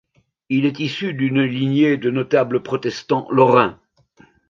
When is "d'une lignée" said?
1.13-1.95